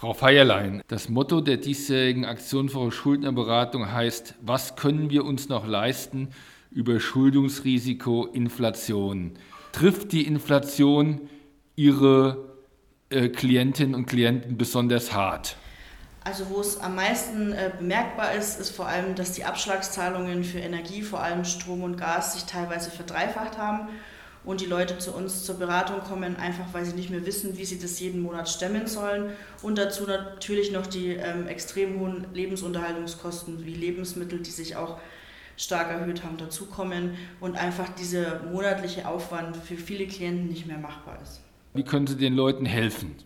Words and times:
Frau 0.00 0.14
Feierlein, 0.14 0.82
das 0.88 1.10
Motto 1.10 1.42
der 1.42 1.58
diesjährigen 1.58 2.24
Aktion 2.24 2.70
für 2.70 2.90
Schuldnerberatung 2.90 3.92
heißt, 3.92 4.34
was 4.40 4.74
können 4.74 5.10
wir 5.10 5.26
uns 5.26 5.50
noch 5.50 5.66
leisten? 5.66 6.30
Überschuldungsrisiko, 6.70 8.24
Inflation. 8.24 9.32
Trifft 9.72 10.12
die 10.12 10.26
Inflation 10.26 11.28
Ihre 11.76 12.56
äh, 13.10 13.28
Klientinnen 13.28 13.94
und 13.94 14.06
Klienten 14.06 14.56
besonders 14.56 15.12
hart? 15.12 15.56
Also 16.24 16.48
wo 16.48 16.60
es 16.60 16.80
am 16.80 16.94
meisten 16.94 17.52
äh, 17.52 17.70
bemerkbar 17.78 18.32
ist, 18.32 18.58
ist 18.58 18.70
vor 18.70 18.86
allem, 18.86 19.14
dass 19.16 19.32
die 19.32 19.44
Abschlagszahlungen 19.44 20.44
für 20.44 20.60
Energie, 20.60 21.02
vor 21.02 21.20
allem 21.20 21.44
Strom 21.44 21.82
und 21.82 21.98
Gas, 21.98 22.32
sich 22.32 22.44
teilweise 22.44 22.90
verdreifacht 22.90 23.58
haben 23.58 23.90
und 24.44 24.60
die 24.60 24.66
Leute 24.66 24.98
zu 24.98 25.12
uns 25.12 25.44
zur 25.44 25.56
Beratung 25.58 26.00
kommen, 26.00 26.36
einfach 26.36 26.66
weil 26.72 26.84
sie 26.84 26.94
nicht 26.94 27.10
mehr 27.10 27.26
wissen, 27.26 27.58
wie 27.58 27.64
sie 27.64 27.78
das 27.78 28.00
jeden 28.00 28.22
Monat 28.22 28.48
stemmen 28.48 28.86
sollen. 28.86 29.30
Und 29.62 29.76
dazu 29.76 30.04
natürlich 30.04 30.72
noch 30.72 30.86
die 30.86 31.10
ähm, 31.10 31.46
extrem 31.46 32.00
hohen 32.00 32.26
Lebensunterhaltungskosten 32.32 33.64
wie 33.66 33.74
Lebensmittel, 33.74 34.40
die 34.40 34.50
sich 34.50 34.76
auch 34.76 34.98
stark 35.56 35.90
erhöht 35.90 36.24
haben, 36.24 36.38
dazukommen 36.38 37.16
und 37.38 37.56
einfach 37.56 37.88
dieser 37.90 38.42
monatliche 38.44 39.06
Aufwand 39.06 39.56
für 39.56 39.76
viele 39.76 40.06
Klienten 40.06 40.48
nicht 40.48 40.66
mehr 40.66 40.78
machbar 40.78 41.18
ist. 41.22 41.42
Wie 41.74 41.84
können 41.84 42.06
Sie 42.06 42.16
den 42.16 42.34
Leuten 42.34 42.64
helfen? 42.64 43.16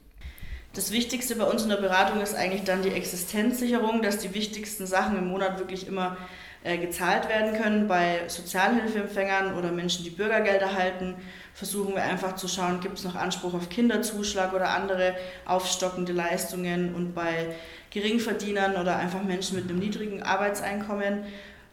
Das 0.75 0.91
Wichtigste 0.91 1.37
bei 1.37 1.45
uns 1.45 1.63
in 1.63 1.69
der 1.69 1.77
Beratung 1.77 2.21
ist 2.21 2.35
eigentlich 2.35 2.65
dann 2.65 2.83
die 2.83 2.91
Existenzsicherung, 2.91 4.03
dass 4.03 4.19
die 4.19 4.35
wichtigsten 4.35 4.87
Sachen 4.87 5.17
im 5.17 5.29
Monat 5.29 5.61
wirklich 5.61 5.87
immer 5.87 6.17
äh, 6.65 6.79
gezahlt 6.79 7.29
werden 7.29 7.61
können. 7.61 7.87
Bei 7.87 8.27
Sozialhilfeempfängern 8.27 9.55
oder 9.57 9.71
Menschen, 9.71 10.03
die 10.03 10.11
Bürgergeld 10.11 10.63
erhalten, 10.63 11.15
versuchen 11.53 11.95
wir 11.95 12.03
einfach 12.03 12.37
zu 12.37 12.49
schauen, 12.49 12.81
gibt 12.81 12.99
es 12.99 13.05
noch 13.05 13.15
Anspruch 13.15 13.55
auf 13.55 13.69
Kinderzuschlag 13.69 14.53
oder 14.55 14.71
andere 14.71 15.15
aufstockende 15.45 16.13
Leistungen. 16.13 16.95
Und 16.95 17.15
bei 17.15 17.55
Geringverdienern 17.91 18.77
oder 18.77 18.97
einfach 18.97 19.23
Menschen 19.23 19.57
mit 19.57 19.69
einem 19.69 19.79
niedrigen 19.79 20.23
Arbeitseinkommen 20.23 21.25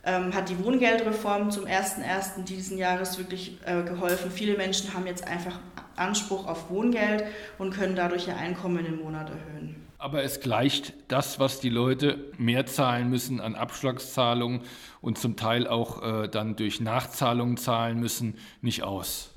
ähm, 0.04 0.34
hat 0.34 0.50
die 0.50 0.64
Wohngeldreform 0.64 1.52
zum 1.52 1.66
1.1. 1.66 2.44
diesen 2.44 2.78
Jahres 2.78 3.18
wirklich 3.18 3.58
äh, 3.66 3.84
geholfen. 3.84 4.32
Viele 4.32 4.58
Menschen 4.58 4.94
haben 4.94 5.06
jetzt 5.06 5.28
einfach 5.28 5.60
Anspruch 5.96 6.48
auf 6.48 6.70
Wohngeld 6.70 7.26
und 7.58 7.72
können 7.72 7.96
dadurch 7.96 8.28
ihr 8.28 8.38
Einkommen 8.38 8.86
im 8.86 8.98
Monat 8.98 9.30
erhöhen. 9.30 9.76
Aber 9.98 10.24
es 10.24 10.40
gleicht 10.40 10.94
das, 11.10 11.40
was 11.40 11.60
die 11.60 11.70
Leute 11.70 12.32
mehr 12.40 12.66
zahlen 12.66 13.12
müssen 13.12 13.40
an 13.40 13.54
Abschlagszahlungen 13.54 14.62
und 15.00 15.20
zum 15.20 15.36
Teil 15.36 15.68
auch 15.68 16.24
äh, 16.24 16.28
dann 16.28 16.56
durch 16.56 16.82
Nachzahlungen 16.82 17.58
zahlen 17.58 18.00
müssen, 18.00 18.36
nicht 18.62 18.82
aus. 18.82 19.31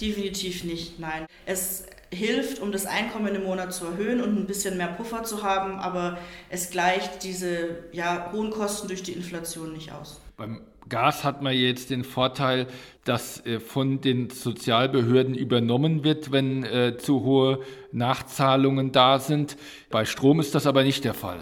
Definitiv 0.00 0.64
nicht, 0.64 0.98
nein. 0.98 1.26
Es 1.46 1.86
hilft, 2.10 2.60
um 2.60 2.72
das 2.72 2.86
Einkommen 2.86 3.34
im 3.34 3.44
Monat 3.44 3.72
zu 3.74 3.86
erhöhen 3.86 4.20
und 4.20 4.36
ein 4.36 4.46
bisschen 4.46 4.76
mehr 4.76 4.88
Puffer 4.88 5.24
zu 5.24 5.42
haben, 5.42 5.78
aber 5.78 6.18
es 6.48 6.70
gleicht 6.70 7.22
diese 7.24 7.84
ja, 7.92 8.30
hohen 8.32 8.50
Kosten 8.50 8.88
durch 8.88 9.02
die 9.02 9.12
Inflation 9.12 9.72
nicht 9.72 9.92
aus. 9.92 10.20
Beim 10.36 10.62
Gas 10.88 11.24
hat 11.24 11.42
man 11.42 11.52
jetzt 11.52 11.90
den 11.90 12.04
Vorteil, 12.04 12.66
dass 13.04 13.44
äh, 13.44 13.60
von 13.60 14.00
den 14.00 14.30
Sozialbehörden 14.30 15.34
übernommen 15.34 16.04
wird, 16.04 16.32
wenn 16.32 16.64
äh, 16.64 16.96
zu 16.96 17.24
hohe 17.24 17.60
Nachzahlungen 17.92 18.92
da 18.92 19.18
sind. 19.18 19.56
Bei 19.90 20.04
Strom 20.04 20.40
ist 20.40 20.54
das 20.54 20.66
aber 20.66 20.84
nicht 20.84 21.04
der 21.04 21.14
Fall. 21.14 21.40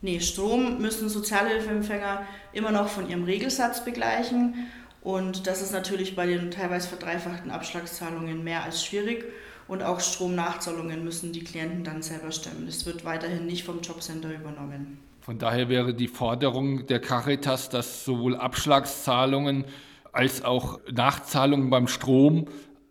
Nee, 0.00 0.20
Strom 0.20 0.80
müssen 0.80 1.08
Sozialhilfeempfänger 1.08 2.22
immer 2.52 2.70
noch 2.70 2.88
von 2.88 3.10
ihrem 3.10 3.24
Regelsatz 3.24 3.84
begleichen. 3.84 4.68
Und 5.08 5.46
das 5.46 5.62
ist 5.62 5.72
natürlich 5.72 6.14
bei 6.16 6.26
den 6.26 6.50
teilweise 6.50 6.86
verdreifachten 6.86 7.50
Abschlagszahlungen 7.50 8.44
mehr 8.44 8.64
als 8.64 8.84
schwierig. 8.84 9.24
Und 9.66 9.82
auch 9.82 10.00
Stromnachzahlungen 10.00 11.02
müssen 11.02 11.32
die 11.32 11.42
Klienten 11.42 11.82
dann 11.82 12.02
selber 12.02 12.30
stemmen. 12.30 12.66
Das 12.66 12.84
wird 12.84 13.06
weiterhin 13.06 13.46
nicht 13.46 13.64
vom 13.64 13.80
Jobcenter 13.80 14.28
übernommen. 14.30 14.98
Von 15.22 15.38
daher 15.38 15.70
wäre 15.70 15.94
die 15.94 16.08
Forderung 16.08 16.86
der 16.88 17.00
Caritas, 17.00 17.70
dass 17.70 18.04
sowohl 18.04 18.36
Abschlagszahlungen 18.36 19.64
als 20.12 20.44
auch 20.44 20.78
Nachzahlungen 20.92 21.70
beim 21.70 21.88
Strom 21.88 22.44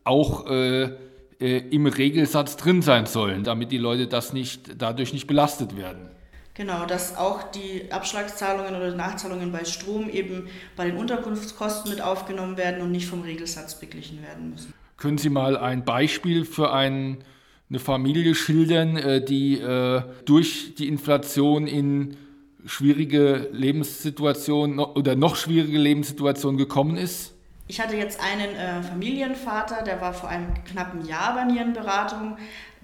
auch 0.03 0.47
äh, 0.47 0.85
äh, 1.39 1.57
im 1.69 1.85
Regelsatz 1.85 2.57
drin 2.57 2.81
sein 2.81 3.05
sollen, 3.05 3.43
damit 3.43 3.71
die 3.71 3.77
Leute 3.77 4.07
das 4.07 4.33
nicht, 4.33 4.81
dadurch 4.81 5.13
nicht 5.13 5.27
belastet 5.27 5.77
werden. 5.77 6.09
Genau, 6.57 6.87
dass 6.87 7.15
auch 7.15 7.43
die 7.43 7.91
Abschlagszahlungen 7.91 8.75
oder 8.75 8.95
Nachzahlungen 8.95 9.51
bei 9.51 9.63
Strom 9.63 10.09
eben 10.09 10.47
bei 10.75 10.85
den 10.87 10.97
Unterkunftskosten 10.97 11.91
mit 11.91 12.01
aufgenommen 12.01 12.57
werden 12.57 12.81
und 12.81 12.91
nicht 12.91 13.05
vom 13.05 13.21
Regelsatz 13.21 13.79
beglichen 13.79 14.23
werden 14.23 14.49
müssen. 14.49 14.73
Können 14.97 15.19
Sie 15.19 15.29
mal 15.29 15.55
ein 15.55 15.85
Beispiel 15.85 16.45
für 16.45 16.73
ein, 16.73 17.19
eine 17.69 17.77
Familie 17.77 18.33
schildern, 18.33 18.97
äh, 18.97 19.23
die 19.23 19.59
äh, 19.59 20.01
durch 20.25 20.73
die 20.73 20.87
Inflation 20.87 21.67
in 21.67 22.17
schwierige 22.65 23.49
Lebenssituation 23.51 24.79
oder 24.79 25.15
noch 25.15 25.35
schwierige 25.35 25.77
Lebenssituation 25.77 26.57
gekommen 26.57 26.97
ist? 26.97 27.35
Ich 27.67 27.79
hatte 27.79 27.97
jetzt 27.97 28.19
einen 28.19 28.55
äh, 28.55 28.81
Familienvater, 28.81 29.83
der 29.83 30.01
war 30.01 30.13
vor 30.13 30.29
einem 30.29 30.55
knappen 30.63 31.05
Jahr 31.05 31.35
bei 31.35 31.45
mir 31.45 31.61
in 31.61 31.73
Beratung, 31.73 32.37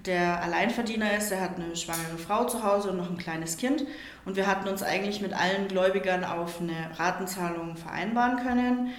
der 0.06 0.42
Alleinverdiener 0.42 1.16
ist, 1.16 1.30
der 1.30 1.40
hat 1.40 1.56
eine 1.56 1.74
schwangere 1.76 2.18
Frau 2.18 2.44
zu 2.44 2.62
Hause 2.62 2.90
und 2.90 2.96
noch 2.96 3.10
ein 3.10 3.16
kleines 3.16 3.56
Kind. 3.56 3.84
Und 4.24 4.36
wir 4.36 4.46
hatten 4.46 4.68
uns 4.68 4.82
eigentlich 4.82 5.20
mit 5.20 5.32
allen 5.32 5.68
Gläubigern 5.68 6.24
auf 6.24 6.60
eine 6.60 6.90
Ratenzahlung 6.98 7.76
vereinbaren 7.76 8.36
können. 8.36 8.90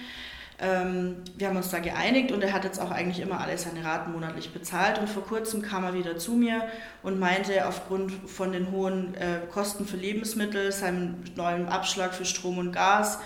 Ähm, 0.58 1.16
wir 1.36 1.48
haben 1.48 1.56
uns 1.56 1.70
da 1.70 1.80
geeinigt 1.80 2.32
und 2.32 2.42
er 2.42 2.52
hat 2.52 2.64
jetzt 2.64 2.80
auch 2.80 2.90
eigentlich 2.90 3.20
immer 3.20 3.40
alle 3.40 3.58
seine 3.58 3.84
Raten 3.84 4.12
monatlich 4.12 4.52
bezahlt. 4.52 4.98
Und 4.98 5.08
vor 5.08 5.24
kurzem 5.24 5.62
kam 5.62 5.84
er 5.84 5.94
wieder 5.94 6.16
zu 6.16 6.32
mir 6.32 6.66
und 7.02 7.18
meinte, 7.18 7.66
aufgrund 7.66 8.12
von 8.28 8.52
den 8.52 8.70
hohen 8.70 9.14
äh, 9.14 9.40
Kosten 9.52 9.86
für 9.86 9.96
Lebensmittel, 9.96 10.72
seinem 10.72 11.16
neuen 11.36 11.68
Abschlag 11.68 12.14
für 12.14 12.24
Strom 12.24 12.58
und 12.58 12.72
Gas 12.72 13.18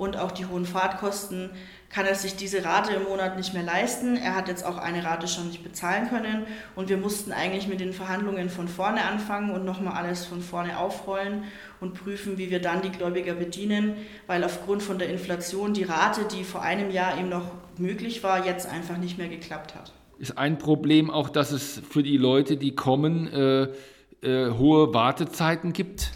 und 0.00 0.16
auch 0.16 0.32
die 0.32 0.46
hohen 0.46 0.64
Fahrtkosten, 0.64 1.50
kann 1.90 2.06
er 2.06 2.14
sich 2.14 2.36
diese 2.36 2.64
Rate 2.64 2.94
im 2.94 3.02
Monat 3.02 3.36
nicht 3.36 3.52
mehr 3.52 3.64
leisten. 3.64 4.16
Er 4.16 4.34
hat 4.34 4.48
jetzt 4.48 4.64
auch 4.64 4.78
eine 4.78 5.04
Rate 5.04 5.28
schon 5.28 5.48
nicht 5.48 5.62
bezahlen 5.62 6.08
können 6.08 6.46
und 6.74 6.88
wir 6.88 6.96
mussten 6.96 7.32
eigentlich 7.32 7.68
mit 7.68 7.80
den 7.80 7.92
Verhandlungen 7.92 8.48
von 8.48 8.66
vorne 8.66 9.04
anfangen 9.04 9.50
und 9.50 9.64
nochmal 9.64 9.94
alles 9.94 10.24
von 10.24 10.40
vorne 10.40 10.78
aufrollen 10.78 11.44
und 11.80 11.94
prüfen, 11.94 12.38
wie 12.38 12.50
wir 12.50 12.62
dann 12.62 12.80
die 12.80 12.90
Gläubiger 12.90 13.34
bedienen, 13.34 13.96
weil 14.26 14.42
aufgrund 14.42 14.82
von 14.82 14.98
der 14.98 15.10
Inflation 15.10 15.74
die 15.74 15.84
Rate, 15.84 16.22
die 16.24 16.44
vor 16.44 16.62
einem 16.62 16.90
Jahr 16.90 17.18
eben 17.18 17.28
noch 17.28 17.50
möglich 17.76 18.22
war, 18.22 18.46
jetzt 18.46 18.66
einfach 18.66 18.96
nicht 18.96 19.18
mehr 19.18 19.28
geklappt 19.28 19.74
hat. 19.74 19.92
Ist 20.18 20.38
ein 20.38 20.58
Problem 20.58 21.10
auch, 21.10 21.28
dass 21.28 21.50
es 21.50 21.82
für 21.90 22.02
die 22.02 22.16
Leute, 22.16 22.56
die 22.56 22.74
kommen, 22.74 23.26
äh, 23.26 23.68
äh, 24.22 24.50
hohe 24.52 24.94
Wartezeiten 24.94 25.72
gibt? 25.72 26.12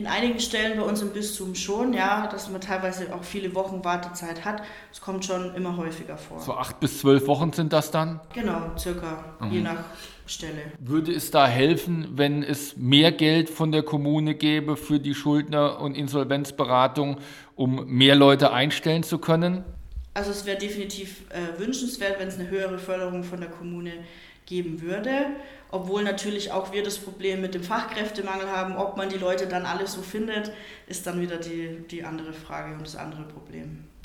In 0.00 0.06
einigen 0.06 0.40
Stellen 0.40 0.78
bei 0.78 0.82
uns 0.82 1.02
im 1.02 1.10
Bistum 1.10 1.54
schon, 1.54 1.92
ja, 1.92 2.26
dass 2.26 2.48
man 2.48 2.62
teilweise 2.62 3.14
auch 3.14 3.22
viele 3.22 3.54
Wochen 3.54 3.84
Wartezeit 3.84 4.46
hat. 4.46 4.62
Es 4.90 5.02
kommt 5.02 5.26
schon 5.26 5.54
immer 5.54 5.76
häufiger 5.76 6.16
vor. 6.16 6.40
So 6.40 6.54
acht 6.54 6.80
bis 6.80 7.00
zwölf 7.00 7.26
Wochen 7.26 7.52
sind 7.52 7.74
das 7.74 7.90
dann? 7.90 8.18
Genau, 8.32 8.74
circa, 8.78 9.36
mhm. 9.40 9.52
je 9.52 9.60
nach 9.60 9.84
Stelle. 10.24 10.72
Würde 10.78 11.12
es 11.12 11.30
da 11.30 11.46
helfen, 11.46 12.12
wenn 12.14 12.42
es 12.42 12.78
mehr 12.78 13.12
Geld 13.12 13.50
von 13.50 13.72
der 13.72 13.82
Kommune 13.82 14.34
gäbe 14.34 14.78
für 14.78 15.00
die 15.00 15.14
Schuldner- 15.14 15.78
und 15.80 15.94
Insolvenzberatung, 15.94 17.18
um 17.54 17.84
mehr 17.84 18.14
Leute 18.14 18.54
einstellen 18.54 19.02
zu 19.02 19.18
können? 19.18 19.64
Also 20.14 20.30
es 20.30 20.46
wäre 20.46 20.56
definitiv 20.56 21.24
äh, 21.28 21.60
wünschenswert, 21.60 22.18
wenn 22.18 22.28
es 22.28 22.38
eine 22.38 22.48
höhere 22.48 22.78
Förderung 22.78 23.22
von 23.22 23.38
der 23.38 23.50
Kommune 23.50 23.92
geben 24.50 24.82
würde, 24.82 25.26
obwohl 25.70 26.02
natürlich 26.02 26.50
auch 26.50 26.72
wir 26.72 26.82
das 26.82 26.98
Problem 26.98 27.40
mit 27.40 27.54
dem 27.54 27.62
Fachkräftemangel 27.62 28.48
haben. 28.48 28.76
Ob 28.76 28.96
man 28.96 29.08
die 29.08 29.16
Leute 29.16 29.46
dann 29.46 29.64
alle 29.64 29.86
so 29.86 30.02
findet, 30.02 30.52
ist 30.88 31.06
dann 31.06 31.20
wieder 31.20 31.38
die, 31.38 31.78
die 31.88 32.04
andere 32.04 32.32
Frage 32.32 32.74
und 32.74 32.82
das 32.82 32.96
andere 32.96 33.22
Problem. 33.22 33.84